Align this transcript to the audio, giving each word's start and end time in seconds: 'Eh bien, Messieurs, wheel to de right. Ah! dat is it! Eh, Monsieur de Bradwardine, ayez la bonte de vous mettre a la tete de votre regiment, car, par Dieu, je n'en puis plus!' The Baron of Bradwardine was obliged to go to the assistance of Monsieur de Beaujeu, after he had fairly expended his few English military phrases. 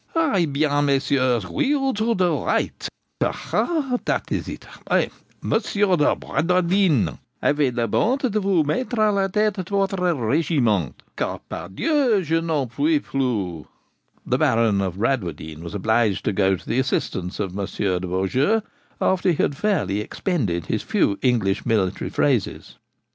'Eh 0.15 0.47
bien, 0.47 0.83
Messieurs, 0.83 1.45
wheel 1.47 1.93
to 1.93 2.15
de 2.15 2.27
right. 2.31 2.89
Ah! 3.23 3.99
dat 4.03 4.31
is 4.31 4.47
it! 4.47 4.65
Eh, 4.89 5.09
Monsieur 5.43 5.95
de 5.95 6.15
Bradwardine, 6.15 7.19
ayez 7.43 7.71
la 7.75 7.85
bonte 7.85 8.31
de 8.31 8.39
vous 8.39 8.63
mettre 8.63 8.97
a 8.99 9.11
la 9.11 9.27
tete 9.27 9.57
de 9.63 9.69
votre 9.75 9.97
regiment, 10.01 10.95
car, 11.15 11.37
par 11.47 11.69
Dieu, 11.69 12.23
je 12.23 12.41
n'en 12.41 12.65
puis 12.67 12.99
plus!' 12.99 13.63
The 14.27 14.39
Baron 14.39 14.81
of 14.81 14.97
Bradwardine 14.97 15.61
was 15.63 15.75
obliged 15.75 16.25
to 16.25 16.33
go 16.33 16.55
to 16.55 16.65
the 16.67 16.79
assistance 16.79 17.39
of 17.39 17.53
Monsieur 17.53 17.99
de 17.99 18.07
Beaujeu, 18.07 18.63
after 18.99 19.29
he 19.29 19.35
had 19.35 19.55
fairly 19.55 20.01
expended 20.01 20.65
his 20.65 20.81
few 20.81 21.19
English 21.21 21.63
military 21.63 22.09
phrases. 22.09 22.79